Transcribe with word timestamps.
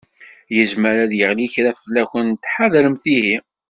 Yezmer 0.55 0.95
ad 1.03 1.09
d-yeɣli 1.11 1.47
kra 1.53 1.71
fell-akent, 1.81 2.49
ḥadremt 2.53 3.03
ihi. 3.15 3.35